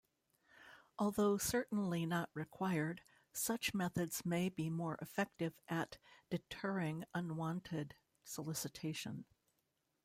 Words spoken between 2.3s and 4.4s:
required, such methods